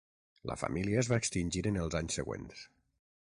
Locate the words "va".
1.11-1.19